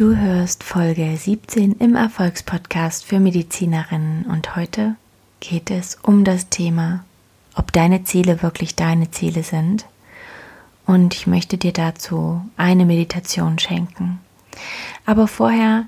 [0.00, 4.96] Du hörst Folge 17 im Erfolgspodcast für Medizinerinnen und heute
[5.40, 7.04] geht es um das Thema,
[7.54, 9.84] ob deine Ziele wirklich deine Ziele sind.
[10.86, 14.20] Und ich möchte dir dazu eine Meditation schenken.
[15.04, 15.86] Aber vorher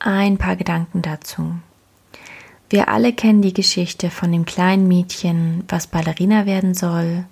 [0.00, 1.54] ein paar Gedanken dazu.
[2.68, 7.24] Wir alle kennen die Geschichte von dem kleinen Mädchen, was Ballerina werden soll,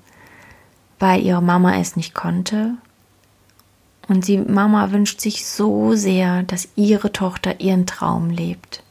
[0.99, 2.79] weil ihre Mama es nicht konnte
[4.09, 8.83] und die Mama wünscht sich so sehr, dass ihre Tochter ihren Traum lebt.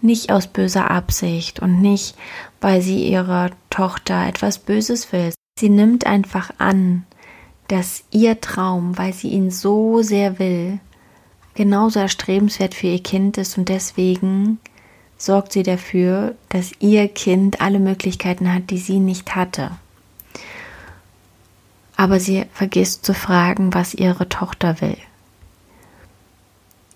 [0.00, 2.16] Nicht aus böser Absicht und nicht,
[2.60, 5.32] weil sie ihrer Tochter etwas Böses will.
[5.58, 7.04] Sie nimmt einfach an,
[7.68, 10.78] dass ihr Traum, weil sie ihn so sehr will,
[11.54, 14.58] genauso erstrebenswert für ihr Kind ist und deswegen
[15.16, 19.70] sorgt sie dafür, dass ihr Kind alle Möglichkeiten hat, die sie nicht hatte
[21.96, 24.98] aber sie vergisst zu fragen, was ihre Tochter will.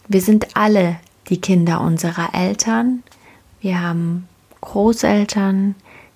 [0.08, 0.98] Wir sind alle
[1.28, 3.02] die Kinder unserer Eltern.
[3.60, 4.28] Wir haben
[4.60, 5.74] Großeltern,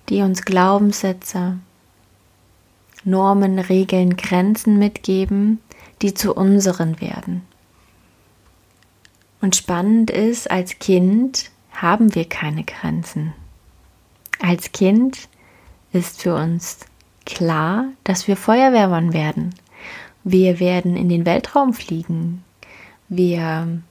[0.09, 1.57] die uns Glaubenssätze,
[3.03, 5.59] Normen, Regeln, Grenzen mitgeben,
[6.01, 7.41] die zu unseren werden.
[9.41, 13.33] Und spannend ist, als Kind haben wir keine Grenzen.
[14.41, 15.29] Als Kind
[15.91, 16.79] ist für uns
[17.25, 19.53] klar, dass wir Feuerwehrmann werden.
[20.23, 22.43] Wir werden in den Weltraum fliegen.
[23.09, 23.81] Wir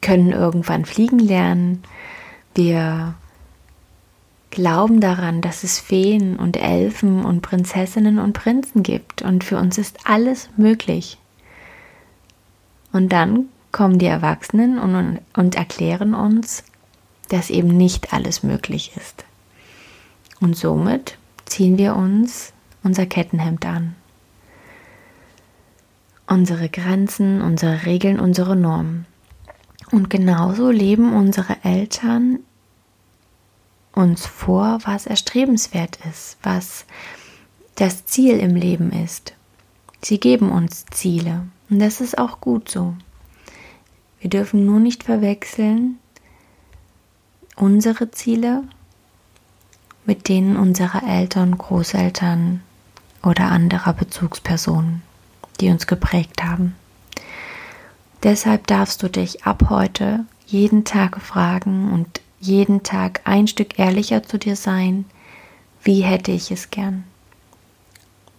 [0.00, 1.82] können irgendwann fliegen lernen.
[2.54, 3.14] Wir
[4.50, 9.22] glauben daran, dass es Feen und Elfen und Prinzessinnen und Prinzen gibt.
[9.22, 11.18] Und für uns ist alles möglich.
[12.92, 16.64] Und dann kommen die Erwachsenen und, und erklären uns,
[17.28, 19.24] dass eben nicht alles möglich ist.
[20.40, 23.96] Und somit ziehen wir uns unser Kettenhemd an.
[26.26, 29.06] Unsere Grenzen, unsere Regeln, unsere Normen.
[29.90, 32.40] Und genauso leben unsere Eltern
[33.92, 36.84] uns vor, was erstrebenswert ist, was
[37.74, 39.34] das Ziel im Leben ist.
[40.02, 42.94] Sie geben uns Ziele und das ist auch gut so.
[44.20, 45.98] Wir dürfen nur nicht verwechseln
[47.56, 48.64] unsere Ziele
[50.08, 52.62] mit denen unserer Eltern, Großeltern
[53.22, 55.02] oder anderer Bezugspersonen,
[55.60, 56.74] die uns geprägt haben.
[58.22, 64.22] Deshalb darfst du dich ab heute jeden Tag fragen und jeden Tag ein Stück ehrlicher
[64.22, 65.04] zu dir sein,
[65.82, 67.04] wie hätte ich es gern?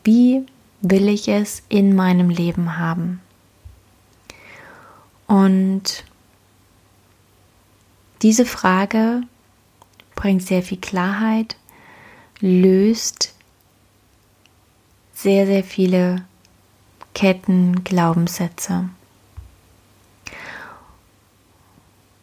[0.03, 0.47] Wie
[0.81, 3.21] will ich es in meinem Leben haben?
[5.27, 6.03] Und
[8.23, 9.21] diese Frage
[10.15, 11.55] bringt sehr viel Klarheit,
[12.39, 13.33] löst
[15.13, 16.23] sehr, sehr viele
[17.13, 18.89] Ketten, Glaubenssätze.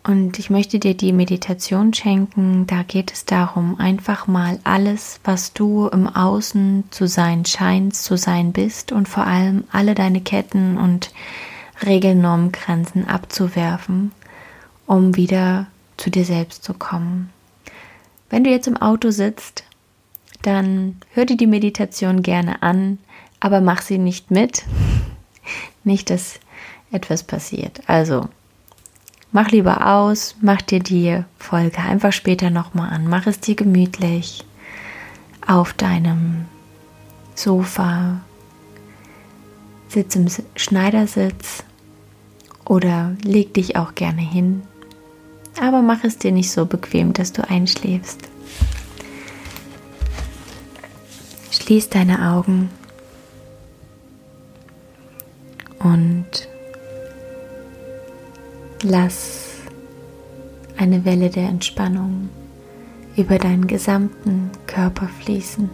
[0.06, 2.66] Und ich möchte dir die Meditation schenken.
[2.68, 8.16] Da geht es darum, einfach mal alles, was du im Außen zu sein scheinst, zu
[8.16, 11.10] sein bist und vor allem alle deine Ketten und
[11.84, 14.12] Regelnormgrenzen abzuwerfen,
[14.86, 15.66] um wieder
[15.96, 17.30] zu dir selbst zu kommen.
[18.30, 19.64] Wenn du jetzt im Auto sitzt,
[20.42, 22.98] dann hör dir die Meditation gerne an,
[23.40, 24.64] aber mach sie nicht mit.
[25.84, 26.40] Nicht, dass
[26.90, 27.80] etwas passiert.
[27.86, 28.28] Also,
[29.32, 33.08] mach lieber aus, mach dir die Folge einfach später nochmal an.
[33.08, 34.44] Mach es dir gemütlich
[35.46, 36.46] auf deinem
[37.34, 38.20] Sofa,
[39.88, 40.26] sitz im
[40.56, 41.62] Schneidersitz
[42.64, 44.62] oder leg dich auch gerne hin
[45.60, 48.25] aber mach es dir nicht so bequem, dass du einschläfst.
[51.66, 52.70] Schließ deine Augen
[55.80, 56.26] und
[58.84, 59.48] lass
[60.76, 62.28] eine Welle der Entspannung
[63.16, 65.68] über deinen gesamten Körper fließen.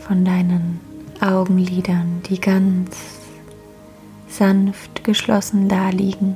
[0.00, 0.80] Von deinen
[1.20, 2.96] Augenlidern, die ganz
[4.26, 6.34] sanft geschlossen da liegen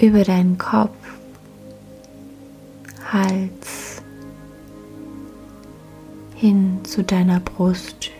[0.00, 0.96] über deinen Kopf,
[3.12, 3.89] Hals,
[6.40, 8.10] hin zu deiner Brust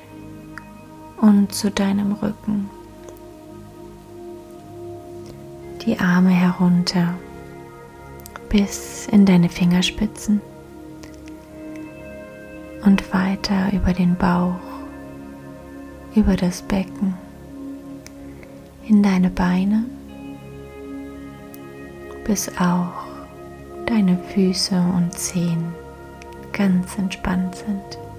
[1.23, 2.69] und zu deinem Rücken.
[5.87, 7.15] Die Arme herunter
[8.51, 10.43] bis in deine Fingerspitzen
[12.85, 14.61] und weiter über den Bauch,
[16.15, 17.15] über das Becken,
[18.87, 19.87] in deine Beine,
[22.25, 23.07] bis auch
[23.87, 25.73] deine Füße und Zehen
[26.53, 28.10] ganz entspannt sind.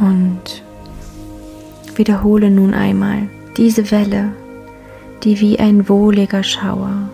[0.00, 0.62] Und
[1.96, 4.32] wiederhole nun einmal diese Welle,
[5.22, 7.08] die wie ein wohliger Schauer,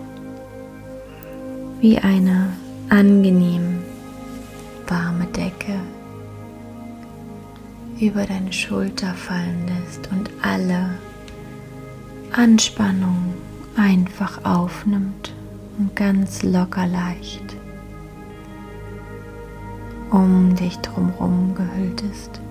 [1.81, 2.53] wie eine
[2.89, 3.79] angenehm
[4.87, 5.75] warme Decke
[7.99, 10.89] über deine Schulter fallen lässt und alle
[12.31, 13.33] Anspannung
[13.75, 15.33] einfach aufnimmt
[15.77, 17.55] und ganz locker leicht
[20.11, 22.41] um dich drumherum gehüllt ist.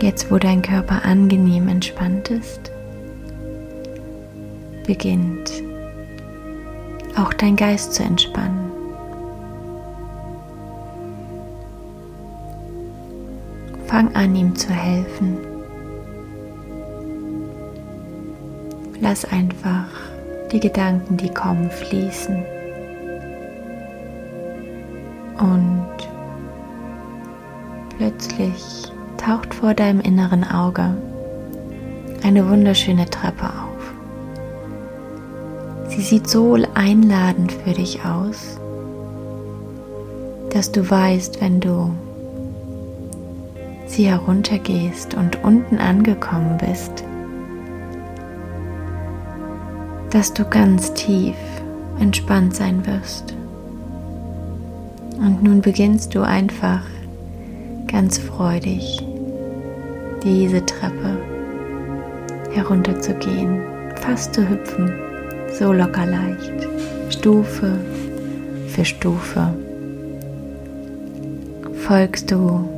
[0.00, 2.70] Jetzt, wo dein Körper angenehm entspannt ist,
[4.86, 5.50] beginnt
[7.16, 8.70] auch dein Geist zu entspannen.
[13.86, 15.38] Fang an, ihm zu helfen.
[19.00, 19.88] Lass einfach
[20.52, 22.44] die Gedanken, die kommen, fließen.
[25.38, 25.88] Und
[27.96, 28.92] plötzlich
[29.28, 30.96] taucht vor deinem inneren Auge
[32.22, 33.92] eine wunderschöne Treppe auf.
[35.90, 38.58] Sie sieht so einladend für dich aus,
[40.50, 41.90] dass du weißt, wenn du
[43.86, 47.04] sie heruntergehst und unten angekommen bist,
[50.08, 51.36] dass du ganz tief
[52.00, 53.34] entspannt sein wirst.
[55.18, 56.80] Und nun beginnst du einfach
[57.88, 59.02] ganz freudig
[60.22, 61.16] diese Treppe
[62.52, 63.60] herunterzugehen,
[63.96, 64.92] fast zu hüpfen,
[65.58, 66.68] so locker leicht,
[67.10, 67.78] Stufe
[68.68, 69.54] für Stufe.
[71.86, 72.68] Folgst du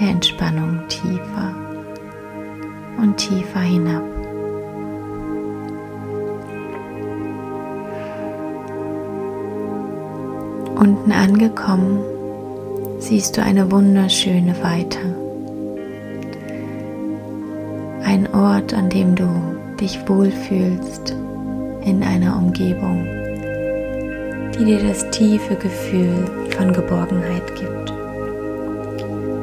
[0.00, 1.54] der Entspannung tiefer
[2.98, 4.02] und tiefer hinab.
[10.78, 12.00] Unten angekommen,
[12.98, 15.25] siehst du eine wunderschöne Weite.
[18.16, 19.28] Ein Ort, an dem du
[19.78, 21.14] dich wohlfühlst
[21.84, 23.06] in einer Umgebung,
[24.54, 26.24] die dir das tiefe Gefühl
[26.56, 27.92] von Geborgenheit gibt.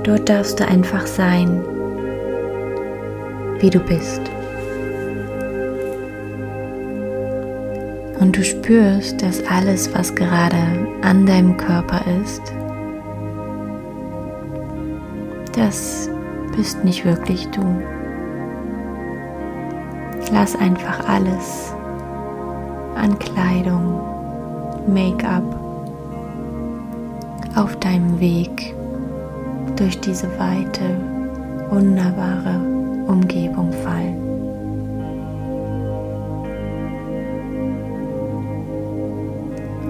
[0.02, 1.64] Dort darfst du einfach sein,
[3.60, 4.22] wie du bist.
[8.20, 10.58] Und du spürst, dass alles, was gerade
[11.04, 12.42] an deinem Körper ist,
[15.56, 16.10] das
[16.58, 17.62] bist nicht wirklich du.
[20.34, 21.72] Lass einfach alles
[22.96, 24.00] an Kleidung,
[24.88, 25.44] Make-up
[27.56, 28.74] auf deinem Weg
[29.76, 30.98] durch diese weite,
[31.70, 32.60] wunderbare
[33.06, 34.18] Umgebung fallen.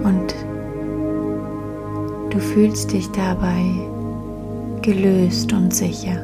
[0.04, 0.36] Und
[2.32, 3.64] du fühlst dich dabei
[4.82, 6.18] gelöst und sicher.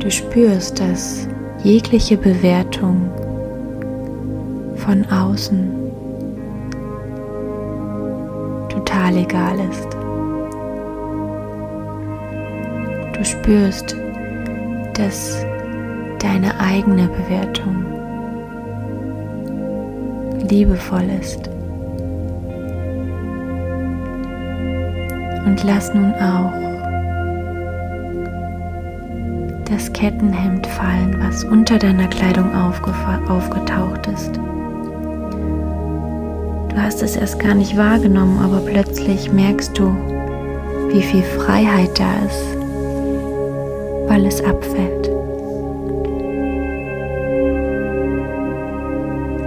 [0.00, 1.28] Du spürst, dass
[1.62, 3.10] jegliche Bewertung
[4.76, 5.70] von außen
[8.70, 9.88] total egal ist.
[13.12, 13.94] Du spürst,
[14.94, 15.44] dass
[16.18, 17.84] deine eigene Bewertung
[20.48, 21.50] liebevoll ist.
[25.44, 26.69] Und lass nun auch
[29.70, 34.36] das Kettenhemd fallen, was unter deiner Kleidung aufgetaucht ist.
[36.68, 39.94] Du hast es erst gar nicht wahrgenommen, aber plötzlich merkst du,
[40.90, 42.56] wie viel Freiheit da ist,
[44.08, 45.08] weil es abfällt.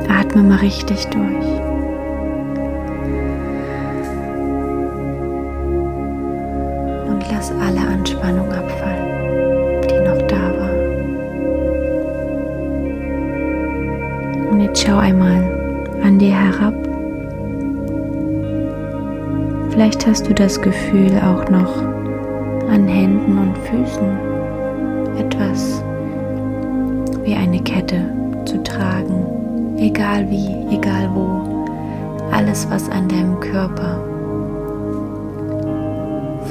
[0.10, 1.62] Atme mal richtig durch.
[7.10, 8.83] Und lass alle Anspannung abfallen,
[14.94, 15.42] schau einmal
[16.04, 16.76] an dir herab.
[19.72, 21.82] Vielleicht hast du das Gefühl auch noch
[22.70, 25.84] an Händen und Füßen etwas
[27.24, 28.06] wie eine Kette
[29.78, 31.66] egal wie, egal wo,
[32.32, 34.00] alles, was an deinem Körper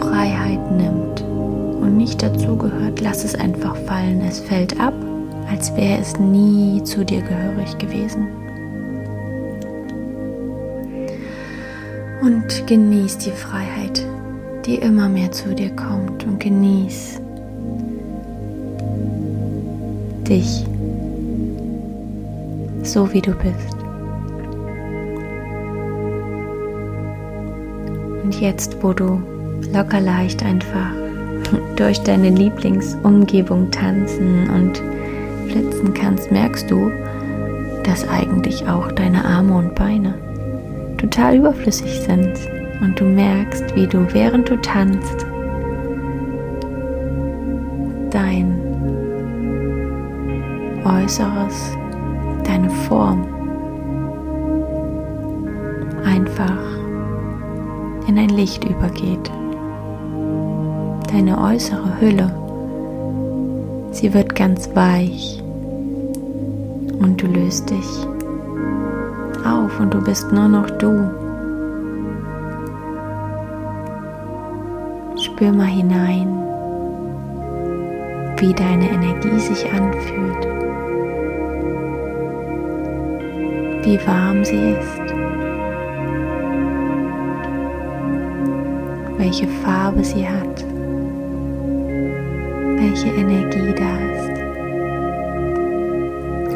[0.01, 1.21] Freiheit nimmt
[1.81, 4.21] und nicht dazugehört, lass es einfach fallen.
[4.21, 4.95] Es fällt ab,
[5.53, 8.27] als wäre es nie zu dir gehörig gewesen.
[12.23, 14.07] Und genieß die Freiheit,
[14.65, 17.21] die immer mehr zu dir kommt und genieß
[20.27, 20.65] dich
[22.83, 23.77] so wie du bist.
[28.23, 29.21] Und jetzt, wo du
[29.73, 30.93] locker leicht einfach
[31.77, 34.81] durch deine Lieblingsumgebung tanzen und
[35.49, 36.91] flitzen kannst, merkst du,
[37.85, 40.15] dass eigentlich auch deine Arme und Beine
[40.99, 42.33] total überflüssig sind.
[42.81, 45.27] Und du merkst, wie du während du tanzt
[48.11, 48.61] dein
[50.85, 51.77] Äußeres,
[52.45, 53.27] deine Form
[56.05, 56.59] einfach
[58.09, 59.31] in ein Licht übergeht.
[61.13, 62.42] Deine äußere Hülle,
[63.93, 65.43] sie wird ganz weich.
[67.01, 68.07] Und du löst dich
[69.45, 71.11] auf und du bist nur noch du.
[75.21, 76.29] Spür mal hinein,
[78.39, 80.47] wie deine Energie sich anfühlt,
[83.85, 85.15] wie warm sie ist,
[89.19, 90.72] welche Farbe sie hat,
[92.83, 94.41] welche Energie da ist.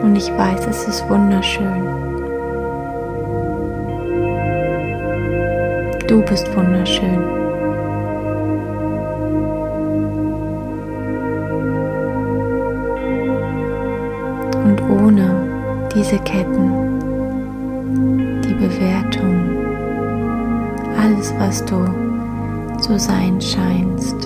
[0.02, 1.84] Und ich weiß, es ist wunderschön.
[6.08, 7.22] Du bist wunderschön.
[14.64, 16.72] Und ohne diese Ketten,
[18.44, 19.34] die Bewertung,
[21.00, 21.84] alles, was du
[22.80, 24.25] zu sein scheinst,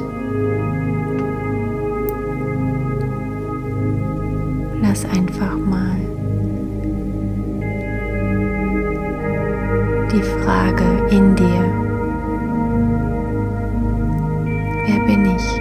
[4.90, 6.00] lass einfach mal
[10.10, 11.64] die Frage in dir,
[14.86, 15.60] wer bin ich?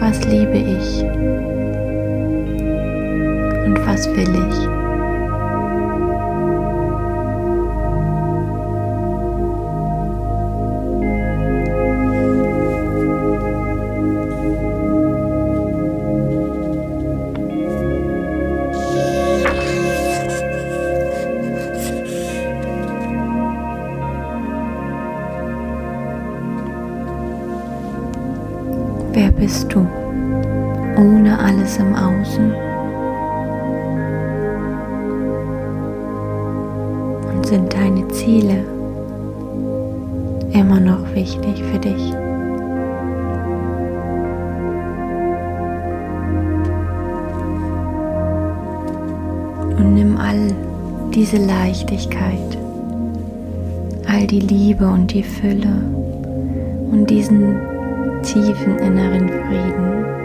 [0.00, 1.02] Was liebe ich?
[3.66, 4.83] Und was will ich?
[30.96, 32.54] Ohne alles im Außen?
[37.32, 38.64] Und sind deine Ziele
[40.52, 42.12] immer noch wichtig für dich?
[49.78, 50.48] Und nimm all
[51.12, 52.58] diese Leichtigkeit,
[54.08, 55.82] all die Liebe und die Fülle
[56.90, 57.56] und diesen
[58.22, 60.23] tiefen inneren Frieden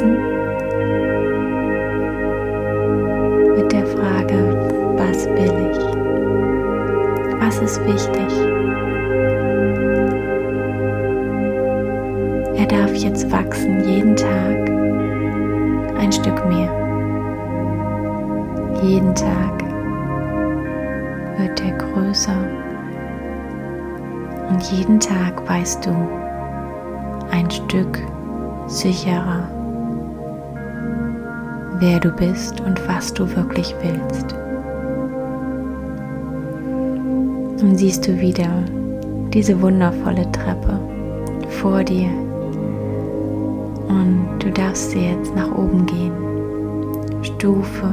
[0.00, 0.16] Herzen.
[3.56, 4.56] Mit der Frage,
[4.96, 5.78] was will ich?
[7.40, 8.30] Was ist wichtig?
[12.56, 14.70] Er darf jetzt wachsen, jeden Tag
[15.98, 16.70] ein Stück mehr.
[18.82, 19.62] Jeden Tag
[21.38, 22.48] wird er größer
[24.48, 25.90] und jeden Tag weißt du
[27.30, 27.98] ein Stück
[28.66, 29.48] sicherer,
[31.80, 34.36] wer du bist und was du wirklich willst.
[37.62, 38.62] Nun siehst du wieder
[39.32, 40.78] diese wundervolle Treppe
[41.48, 42.08] vor dir.
[43.88, 46.12] Und du darfst sie jetzt nach oben gehen.
[47.22, 47.92] Stufe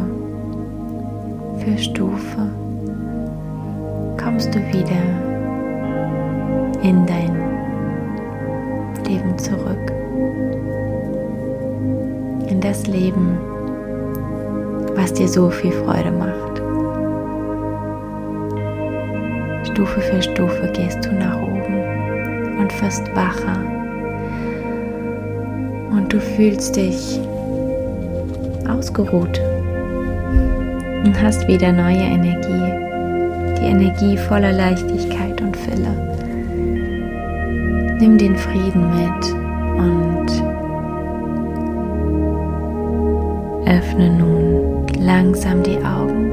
[1.60, 2.50] für Stufe
[4.22, 5.02] kommst du wieder
[6.84, 7.36] in dein
[9.06, 9.92] Leben zurück.
[12.50, 13.38] In das Leben,
[14.98, 16.58] was dir so viel Freude macht.
[19.68, 23.62] Stufe für Stufe gehst du nach oben und wirst wacher.
[25.92, 27.20] Und du fühlst dich
[28.68, 29.40] ausgeruht
[31.06, 32.74] und hast wieder neue Energie,
[33.60, 35.94] die Energie voller Leichtigkeit und Fülle.
[38.00, 39.36] Nimm den Frieden mit
[39.78, 40.44] und
[43.68, 44.57] öffne nun
[45.08, 46.30] langsam die Augen.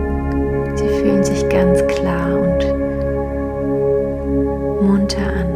[0.74, 2.60] Sie fühlen sich ganz klar und
[4.82, 5.52] munter an.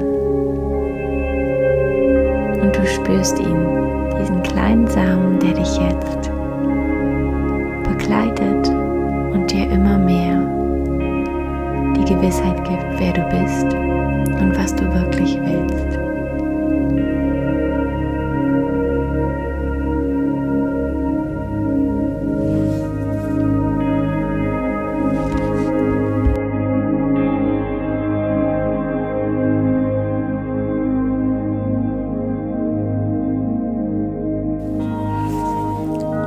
[2.62, 3.58] Und du spürst ihn,
[4.20, 6.30] diesen kleinen Samen, der dich jetzt
[7.82, 8.68] begleitet
[9.32, 10.40] und dir immer mehr
[11.96, 13.74] die Gewissheit gibt, wer du bist
[14.40, 16.07] und was du wirklich willst.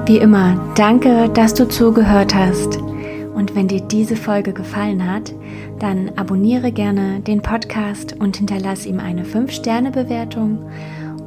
[0.06, 2.78] Wie immer, danke, dass du zugehört hast.
[3.34, 5.34] Und wenn dir diese Folge gefallen hat,
[5.80, 10.70] dann abonniere gerne den Podcast und hinterlass ihm eine 5-Sterne-Bewertung.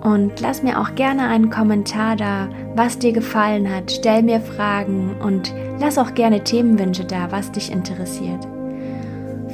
[0.03, 3.91] Und lass mir auch gerne einen Kommentar da, was dir gefallen hat.
[3.91, 8.47] Stell mir Fragen und lass auch gerne Themenwünsche da, was dich interessiert.